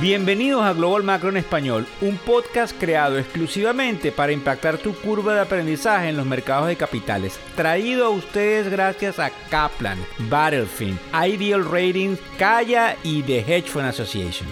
[0.00, 5.40] Bienvenidos a Global Macro en Español, un podcast creado exclusivamente para impactar tu curva de
[5.40, 7.40] aprendizaje en los mercados de capitales.
[7.56, 9.98] Traído a ustedes gracias a Kaplan,
[10.30, 14.48] Battlefield, Ideal Ratings, Kaya y The Hedge Fund Association.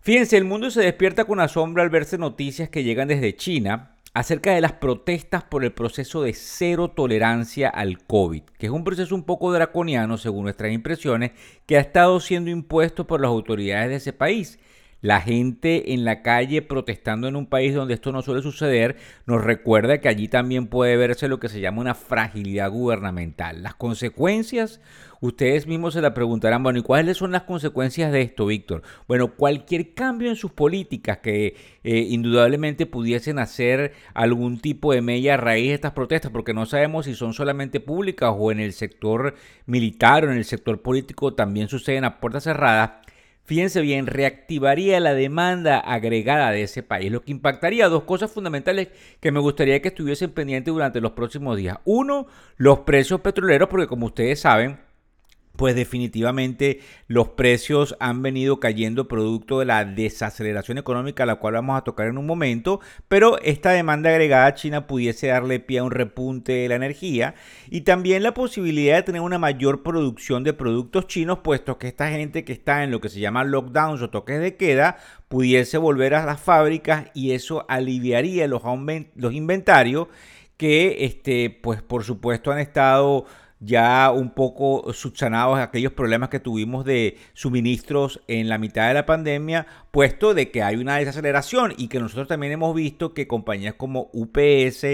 [0.00, 4.52] Fíjense, el mundo se despierta con asombro al verse noticias que llegan desde China acerca
[4.52, 9.14] de las protestas por el proceso de cero tolerancia al COVID, que es un proceso
[9.14, 11.32] un poco draconiano según nuestras impresiones,
[11.66, 14.58] que ha estado siendo impuesto por las autoridades de ese país
[15.00, 19.42] la gente en la calle protestando en un país donde esto no suele suceder, nos
[19.42, 23.62] recuerda que allí también puede verse lo que se llama una fragilidad gubernamental.
[23.62, 24.80] Las consecuencias,
[25.20, 28.82] ustedes mismos se la preguntarán, bueno, ¿y cuáles son las consecuencias de esto, Víctor?
[29.08, 35.34] Bueno, cualquier cambio en sus políticas que eh, indudablemente pudiesen hacer algún tipo de mella
[35.34, 38.72] a raíz de estas protestas, porque no sabemos si son solamente públicas o en el
[38.72, 39.34] sector
[39.66, 42.90] militar o en el sector político también suceden a puertas cerradas
[43.50, 48.90] fíjense bien, reactivaría la demanda agregada de ese país, lo que impactaría dos cosas fundamentales
[49.18, 51.78] que me gustaría que estuviesen pendientes durante los próximos días.
[51.84, 52.28] Uno,
[52.58, 54.78] los precios petroleros, porque como ustedes saben,
[55.60, 61.76] pues definitivamente los precios han venido cayendo producto de la desaceleración económica, la cual vamos
[61.76, 65.84] a tocar en un momento, pero esta demanda agregada a China pudiese darle pie a
[65.84, 67.34] un repunte de la energía
[67.68, 72.08] y también la posibilidad de tener una mayor producción de productos chinos, puesto que esta
[72.08, 74.96] gente que está en lo que se llama lockdowns o toques de queda,
[75.28, 78.62] pudiese volver a las fábricas y eso aliviaría los,
[79.14, 80.08] los inventarios
[80.56, 83.26] que, este, pues por supuesto han estado
[83.60, 89.06] ya un poco subsanados aquellos problemas que tuvimos de suministros en la mitad de la
[89.06, 93.74] pandemia, puesto de que hay una desaceleración y que nosotros también hemos visto que compañías
[93.74, 94.86] como UPS,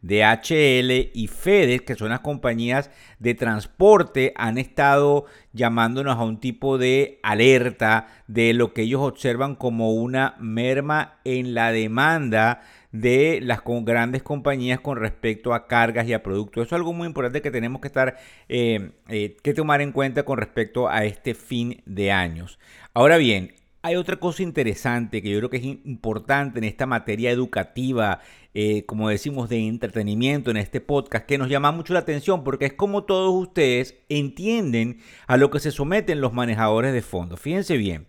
[0.00, 6.78] DHL y FedEx, que son las compañías de transporte, han estado llamándonos a un tipo
[6.78, 12.62] de alerta de lo que ellos observan como una merma en la demanda
[12.92, 16.66] de las grandes compañías con respecto a cargas y a productos.
[16.66, 18.16] Eso es algo muy importante que tenemos que estar
[18.48, 22.58] eh, eh, que tomar en cuenta con respecto a este fin de años.
[22.94, 27.30] Ahora bien, hay otra cosa interesante que yo creo que es importante en esta materia
[27.30, 28.20] educativa,
[28.52, 32.66] eh, como decimos, de entretenimiento en este podcast, que nos llama mucho la atención porque
[32.66, 37.40] es como todos ustedes entienden a lo que se someten los manejadores de fondos.
[37.40, 38.08] Fíjense bien,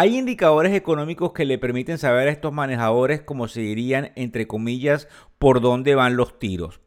[0.00, 5.08] hay indicadores económicos que le permiten saber a estos manejadores, como se dirían, entre comillas,
[5.40, 6.80] por dónde van los tiros.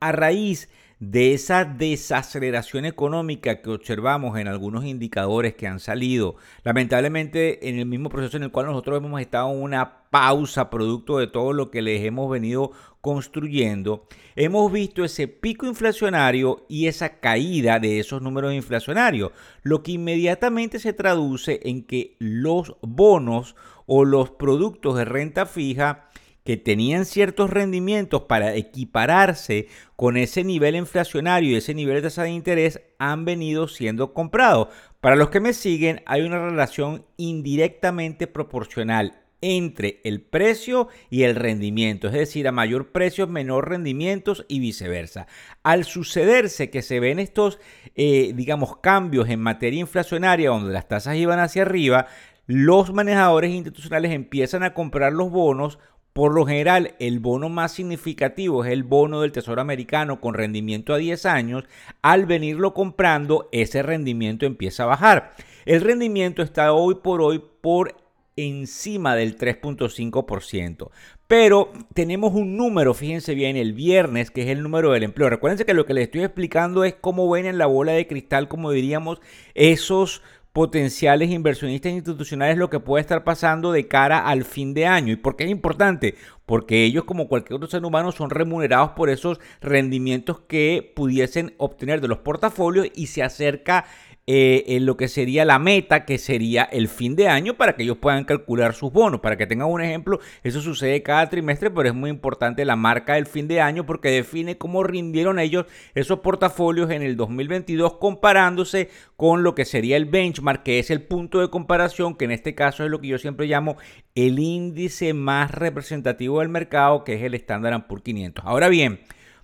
[0.00, 7.68] A raíz de esa desaceleración económica que observamos en algunos indicadores que han salido, lamentablemente
[7.68, 11.26] en el mismo proceso en el cual nosotros hemos estado en una pausa producto de
[11.26, 14.06] todo lo que les hemos venido construyendo,
[14.36, 19.32] hemos visto ese pico inflacionario y esa caída de esos números inflacionarios,
[19.62, 23.56] lo que inmediatamente se traduce en que los bonos
[23.86, 26.08] o los productos de renta fija
[26.44, 32.24] que tenían ciertos rendimientos para equipararse con ese nivel inflacionario y ese nivel de tasa
[32.24, 34.68] de interés han venido siendo comprados.
[35.00, 41.34] Para los que me siguen, hay una relación indirectamente proporcional entre el precio y el
[41.34, 45.26] rendimiento, es decir, a mayor precio, menor rendimientos y viceversa.
[45.62, 47.58] Al sucederse que se ven estos,
[47.94, 52.06] eh, digamos, cambios en materia inflacionaria, donde las tasas iban hacia arriba,
[52.46, 55.78] los manejadores institucionales empiezan a comprar los bonos
[56.14, 60.94] por lo general, el bono más significativo es el bono del Tesoro americano con rendimiento
[60.94, 61.64] a 10 años.
[62.02, 65.32] Al venirlo comprando, ese rendimiento empieza a bajar.
[65.64, 67.96] El rendimiento está hoy por hoy por
[68.36, 70.90] encima del 3.5%.
[71.26, 75.30] Pero tenemos un número, fíjense bien, el viernes, que es el número del empleo.
[75.30, 78.46] Recuérdense que lo que les estoy explicando es cómo ven en la bola de cristal,
[78.46, 79.20] como diríamos,
[79.54, 80.22] esos
[80.54, 85.12] potenciales inversionistas institucionales lo que puede estar pasando de cara al fin de año.
[85.12, 86.14] ¿Y por qué es importante?
[86.46, 92.00] Porque ellos, como cualquier otro ser humano, son remunerados por esos rendimientos que pudiesen obtener
[92.00, 93.86] de los portafolios y se acerca
[94.26, 97.82] eh, en lo que sería la meta, que sería el fin de año, para que
[97.82, 99.20] ellos puedan calcular sus bonos.
[99.20, 103.14] Para que tengan un ejemplo, eso sucede cada trimestre, pero es muy importante la marca
[103.14, 108.88] del fin de año porque define cómo rindieron ellos esos portafolios en el 2022 comparándose
[109.16, 112.54] con lo que sería el benchmark, que es el punto de comparación, que en este
[112.54, 113.76] caso es lo que yo siempre llamo
[114.14, 118.44] el índice más representativo del mercado, que es el Standard Poor's 500.
[118.46, 119.00] Ahora bien,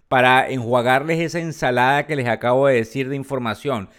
[0.08, 3.90] para enjuagarles esa ensalada que les acabo de decir de información,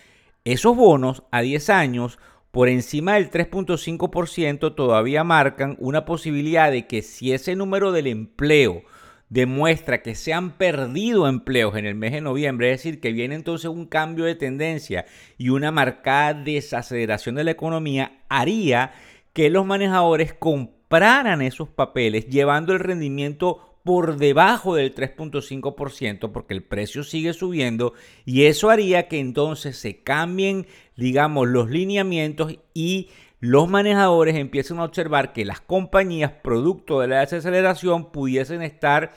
[0.44, 2.20] esos bonos a 10 años
[2.52, 8.84] por encima del 3.5% todavía marcan una posibilidad de que si ese número del empleo
[9.30, 13.36] demuestra que se han perdido empleos en el mes de noviembre, es decir, que viene
[13.36, 15.06] entonces un cambio de tendencia
[15.38, 18.92] y una marcada desaceleración de la economía, haría
[19.32, 26.64] que los manejadores compraran esos papeles llevando el rendimiento por debajo del 3.5% porque el
[26.64, 27.94] precio sigue subiendo
[28.26, 34.84] y eso haría que entonces se cambien, digamos, los lineamientos y los manejadores empiecen a
[34.84, 39.14] observar que las compañías, producto de la desaceleración, pudiesen estar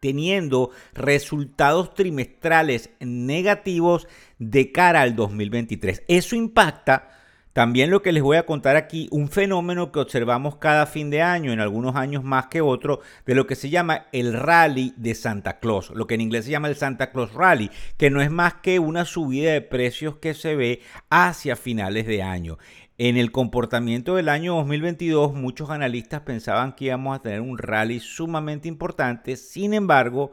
[0.00, 4.08] teniendo resultados trimestrales negativos
[4.40, 6.02] de cara al 2023.
[6.08, 7.21] Eso impacta
[7.52, 11.20] también lo que les voy a contar aquí, un fenómeno que observamos cada fin de
[11.20, 15.14] año, en algunos años más que otro, de lo que se llama el rally de
[15.14, 18.30] Santa Claus, lo que en inglés se llama el Santa Claus Rally, que no es
[18.30, 22.58] más que una subida de precios que se ve hacia finales de año.
[22.96, 28.00] En el comportamiento del año 2022, muchos analistas pensaban que íbamos a tener un rally
[28.00, 30.32] sumamente importante, sin embargo,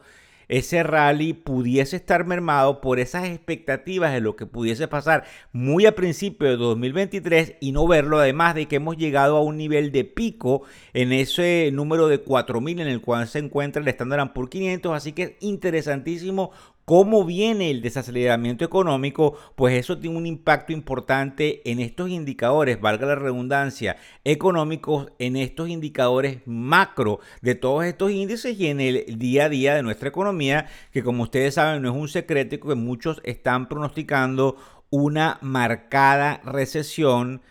[0.49, 5.23] ese rally pudiese estar mermado por esas expectativas de lo que pudiese pasar
[5.53, 9.57] muy a principio de 2023 y no verlo, además de que hemos llegado a un
[9.57, 10.63] nivel de pico
[10.93, 15.13] en ese número de 4.000 en el cual se encuentra el Standard Poor's 500, así
[15.13, 16.51] que es interesantísimo
[16.89, 23.05] cómo viene el desaceleramiento económico, pues eso tiene un impacto importante en estos indicadores, valga
[23.05, 29.45] la redundancia, económicos, en estos indicadores macro de todos estos índices y en el día
[29.45, 33.21] a día de nuestra economía, que como ustedes saben no es un secreto que muchos
[33.23, 34.55] están pronosticando
[34.89, 37.43] una marcada recesión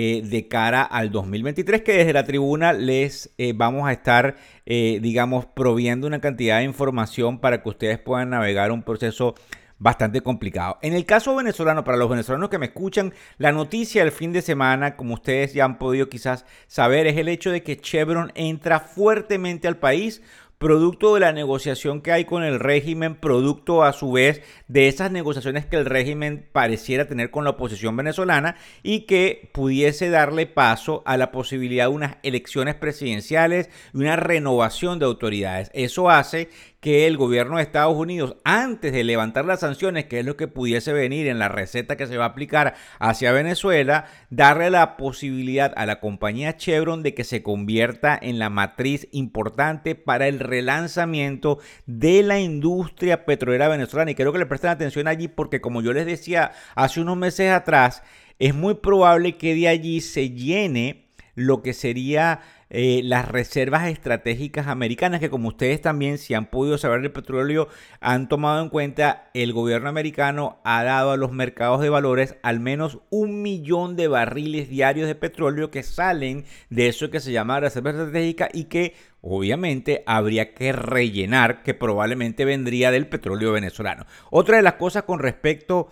[0.00, 5.00] eh, de cara al 2023, que desde la tribuna les eh, vamos a estar, eh,
[5.02, 9.34] digamos, proviendo una cantidad de información para que ustedes puedan navegar un proceso
[9.80, 10.78] bastante complicado.
[10.82, 14.40] En el caso venezolano, para los venezolanos que me escuchan, la noticia del fin de
[14.40, 18.78] semana, como ustedes ya han podido quizás saber, es el hecho de que Chevron entra
[18.78, 20.22] fuertemente al país
[20.58, 25.10] producto de la negociación que hay con el régimen, producto a su vez de esas
[25.10, 31.02] negociaciones que el régimen pareciera tener con la oposición venezolana y que pudiese darle paso
[31.06, 35.70] a la posibilidad de unas elecciones presidenciales y una renovación de autoridades.
[35.74, 36.48] Eso hace
[36.80, 40.46] que el gobierno de Estados Unidos, antes de levantar las sanciones, que es lo que
[40.46, 45.72] pudiese venir en la receta que se va a aplicar hacia Venezuela, darle la posibilidad
[45.76, 51.58] a la compañía Chevron de que se convierta en la matriz importante para el relanzamiento
[51.86, 54.10] de la industria petrolera venezolana.
[54.10, 57.52] Y creo que le presten atención allí porque, como yo les decía hace unos meses
[57.52, 58.02] atrás,
[58.38, 64.66] es muy probable que de allí se llene lo que sería eh, las reservas estratégicas
[64.66, 67.68] americanas, que como ustedes también, si han podido saber el petróleo,
[68.00, 72.60] han tomado en cuenta, el gobierno americano ha dado a los mercados de valores al
[72.60, 77.60] menos un millón de barriles diarios de petróleo que salen de eso que se llama
[77.60, 84.04] reserva estratégica y que obviamente habría que rellenar, que probablemente vendría del petróleo venezolano.
[84.30, 85.88] Otra de las cosas con respecto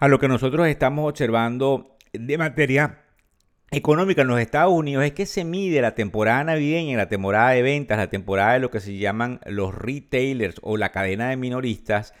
[0.00, 3.01] a lo que nosotros estamos observando de materia
[3.72, 7.62] económica en los Estados Unidos es que se mide la temporada navideña, la temporada de
[7.62, 12.12] ventas, la temporada de lo que se llaman los retailers o la cadena de minoristas,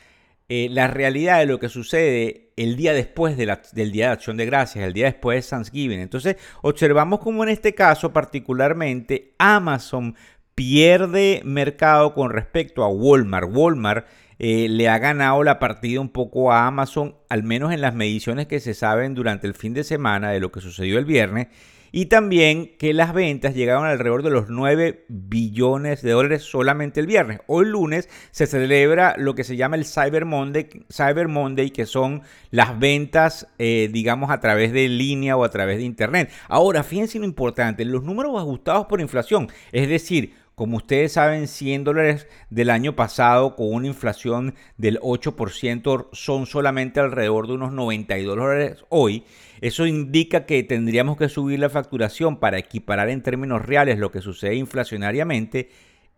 [0.48, 4.46] eh, la realidad de lo que sucede el día después del Día de Acción de
[4.46, 6.00] Gracias, el día después de Thanksgiving.
[6.00, 10.16] Entonces, observamos como en este caso particularmente Amazon
[10.54, 13.50] pierde mercado con respecto a Walmart.
[13.52, 14.06] Walmart
[14.44, 18.48] eh, le ha ganado la partida un poco a Amazon, al menos en las mediciones
[18.48, 21.46] que se saben durante el fin de semana de lo que sucedió el viernes.
[21.92, 27.06] Y también que las ventas llegaron alrededor de los 9 billones de dólares solamente el
[27.06, 27.38] viernes.
[27.46, 32.22] Hoy lunes se celebra lo que se llama el Cyber Monday, Cyber Monday que son
[32.50, 36.32] las ventas, eh, digamos, a través de línea o a través de Internet.
[36.48, 41.84] Ahora, fíjense lo importante, los números ajustados por inflación, es decir, como ustedes saben, 100
[41.84, 48.36] dólares del año pasado con una inflación del 8% son solamente alrededor de unos 92
[48.36, 49.24] dólares hoy.
[49.60, 54.20] Eso indica que tendríamos que subir la facturación para equiparar en términos reales lo que
[54.20, 55.70] sucede inflacionariamente.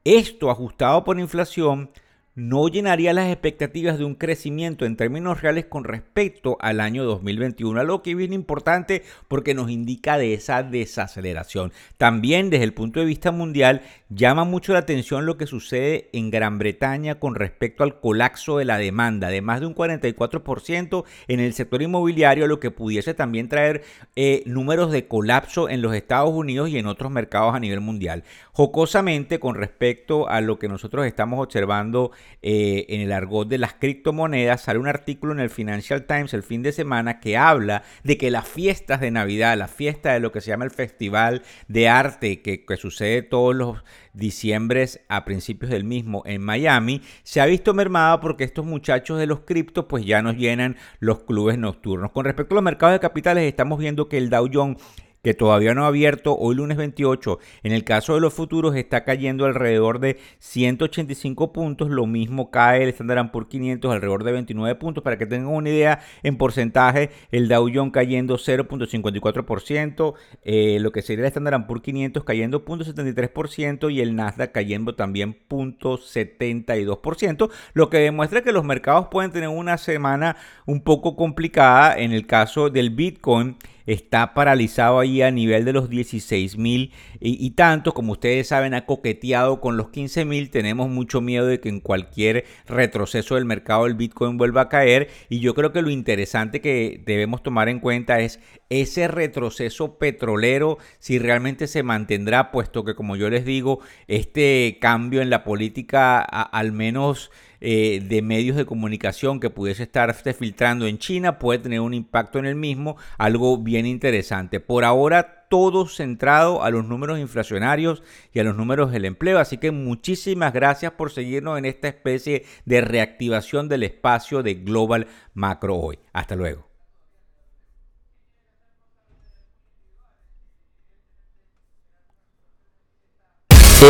[0.05, 1.91] Esto ajustado por inflación
[2.35, 7.79] no llenaría las expectativas de un crecimiento en términos reales con respecto al año 2021,
[7.79, 11.73] algo que es bien importante porque nos indica de esa desaceleración.
[11.97, 16.31] También desde el punto de vista mundial llama mucho la atención lo que sucede en
[16.31, 21.41] Gran Bretaña con respecto al colapso de la demanda de más de un 44% en
[21.41, 23.83] el sector inmobiliario, lo que pudiese también traer
[24.17, 28.25] eh, números de colapso en los Estados Unidos y en otros mercados a nivel mundial.
[28.53, 32.11] Jocosamente con respecto a lo que nosotros estamos observando
[32.47, 36.43] eh, en el argot de las criptomonedas, sale un artículo en el Financial Times el
[36.43, 40.31] fin de semana que habla de que las fiestas de Navidad, la fiesta de lo
[40.31, 45.85] que se llama el Festival de Arte, que, sucede todos los diciembres a principios del
[45.85, 50.21] mismo en Miami, se ha visto mermada porque estos muchachos de los criptos pues ya
[50.21, 52.11] nos llenan los clubes nocturnos.
[52.11, 54.77] Con respecto a los mercados de capitales, estamos viendo que el Dow Jones
[55.25, 57.39] que todavía no ha abierto hoy lunes 28.
[57.63, 61.89] En el caso de los futuros está cayendo alrededor de 185 puntos.
[61.89, 65.03] Lo mismo cae el Standard Poor's 500 alrededor de 29 puntos.
[65.03, 70.13] Para que tengan una idea en porcentaje, el Dow Jones cayendo 0.54%,
[70.43, 75.39] eh, lo que sería el Standard Poor's 500 cayendo 0.73% y el Nasdaq cayendo también
[75.49, 81.97] 0.72%, lo que demuestra que los mercados pueden tener una semana un poco complicada.
[81.97, 87.51] En el caso del Bitcoin, está paralizado ahí a nivel de los 16 mil y,
[87.53, 90.51] tanto, como ustedes saben, ha coqueteado con los 15 mil.
[90.51, 95.09] Tenemos mucho miedo de que en cualquier retroceso del mercado el Bitcoin vuelva a caer
[95.29, 98.41] y yo creo que lo interesante que debemos tomar en cuenta es
[98.81, 105.23] ese retroceso petrolero, si realmente se mantendrá, puesto que como yo les digo, este cambio
[105.23, 110.99] en la política al menos eh, de medios de comunicación que pudiese estarse filtrando en
[110.99, 114.61] China puede tener un impacto en el mismo, algo bien interesante.
[114.61, 118.03] Por ahora todo centrado a los números inflacionarios
[118.33, 119.39] y a los números del empleo.
[119.39, 125.07] Así que muchísimas gracias por seguirnos en esta especie de reactivación del espacio de Global
[125.33, 125.99] Macro hoy.
[126.13, 126.74] Hasta luego.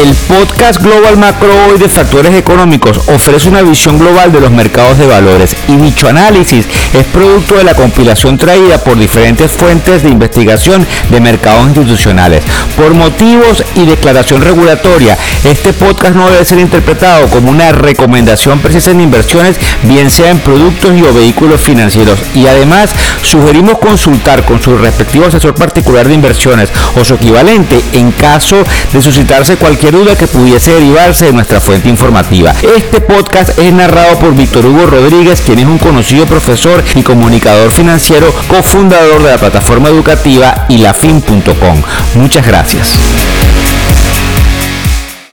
[0.02, 4.98] El podcast Global Macro hoy de Factores Económicos ofrece una visión global de los mercados
[4.98, 10.08] de valores y dicho análisis es producto de la compilación traída por diferentes fuentes de
[10.08, 12.42] investigación de mercados institucionales.
[12.76, 18.90] Por motivos y declaración regulatoria, este podcast no debe ser interpretado como una recomendación precisa
[18.90, 22.18] en inversiones, bien sea en productos y o vehículos financieros.
[22.34, 22.90] Y además,
[23.22, 28.56] sugerimos consultar con su respectivo asesor particular de inversiones o su equivalente en caso
[28.92, 32.54] de suscitarse cualquier duda que pudiese derivarse de nuestra fuente informativa.
[32.76, 37.70] Este podcast es narrado por Víctor Hugo Rodríguez, quien es un conocido profesor y comunicador
[37.70, 41.82] financiero, cofundador de la plataforma educativa ilafin.com.
[42.14, 42.94] Muchas gracias.